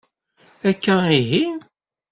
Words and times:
Akka 0.69 0.95
ihi? 1.19 1.43